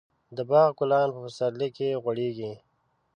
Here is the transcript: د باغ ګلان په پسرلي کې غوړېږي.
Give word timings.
د 0.35 0.37
باغ 0.49 0.69
ګلان 0.79 1.07
په 1.13 1.19
پسرلي 1.25 1.69
کې 1.77 1.99
غوړېږي. 2.03 2.51